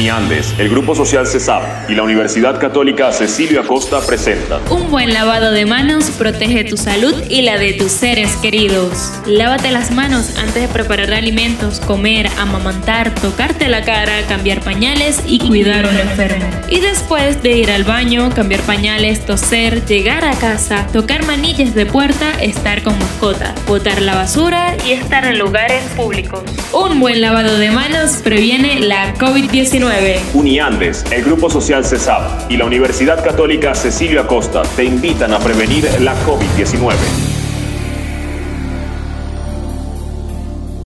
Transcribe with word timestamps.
Uniandes, 0.00 0.54
el 0.56 0.70
Grupo 0.70 0.94
Social 0.94 1.26
CESAP 1.26 1.90
y 1.90 1.94
la 1.94 2.02
Universidad 2.02 2.58
Católica 2.58 3.12
Cecilio 3.12 3.60
Acosta 3.60 4.00
presentan 4.00 4.62
Un 4.70 4.90
buen 4.90 5.12
lavado 5.12 5.52
de 5.52 5.66
manos 5.66 6.06
protege 6.12 6.64
tu 6.64 6.78
salud 6.78 7.14
y 7.28 7.42
la 7.42 7.58
de 7.58 7.74
tus 7.74 7.92
seres 7.92 8.34
queridos. 8.36 9.12
Lávate 9.26 9.70
las 9.70 9.90
manos 9.90 10.38
antes 10.38 10.54
de 10.54 10.68
preparar 10.68 11.12
alimentos, 11.12 11.80
comer, 11.80 12.30
amamantar, 12.38 13.14
tocarte 13.14 13.68
la 13.68 13.82
cara, 13.82 14.22
cambiar 14.26 14.62
pañales 14.62 15.20
y 15.26 15.38
cuidar 15.38 15.84
a 15.84 15.90
un 15.90 15.98
enfermo. 15.98 16.46
Y 16.70 16.80
después 16.80 17.42
de 17.42 17.58
ir 17.58 17.70
al 17.70 17.84
baño, 17.84 18.30
cambiar 18.34 18.62
pañales, 18.62 19.26
toser, 19.26 19.84
llegar 19.84 20.24
a 20.24 20.32
casa, 20.32 20.86
tocar 20.94 21.26
manillas 21.26 21.74
de 21.74 21.84
puerta, 21.84 22.40
estar 22.40 22.82
con 22.82 22.98
mascota, 22.98 23.54
botar 23.66 24.00
la 24.00 24.14
basura 24.14 24.76
y 24.86 24.92
estar 24.92 25.26
en 25.26 25.38
lugares 25.38 25.82
públicos. 25.94 26.40
Un 26.72 27.00
buen 27.00 27.20
lavado 27.20 27.58
de 27.58 27.70
manos 27.70 28.20
previene 28.24 28.80
la 28.80 29.12
COVID-19. 29.16 29.89
Uniandes, 30.34 31.04
el 31.10 31.24
Grupo 31.24 31.50
Social 31.50 31.84
CESAP 31.84 32.50
y 32.50 32.56
la 32.56 32.64
Universidad 32.64 33.24
Católica 33.24 33.74
Cecilio 33.74 34.20
Acosta 34.20 34.62
te 34.76 34.84
invitan 34.84 35.32
a 35.32 35.40
prevenir 35.40 35.84
la 36.00 36.14
COVID-19. 36.24 37.29